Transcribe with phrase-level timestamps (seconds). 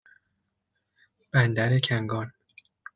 [1.33, 2.33] بندر کنگان